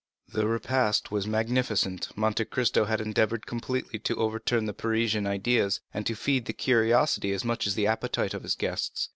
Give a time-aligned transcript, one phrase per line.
[0.27, 6.07] The repast was magnificent; Monte Cristo had endeavored completely to overturn the Parisian ideas, and
[6.07, 9.09] to feed the curiosity as much as the appetite of his guests.